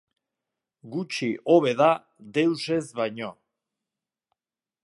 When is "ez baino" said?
2.79-3.31